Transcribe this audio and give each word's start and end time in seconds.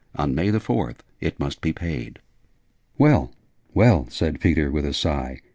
On 0.15 0.33
May 0.33 0.49
the 0.49 0.59
Fourth 0.59 1.03
it 1.19 1.39
must 1.39 1.61
be 1.61 1.71
paid.' 1.73 2.17
'Well, 2.97 3.31
well!' 3.75 4.07
said 4.09 4.39
Peter, 4.41 4.71
with 4.71 4.83
a 4.87 4.95
sigh. 4.95 5.41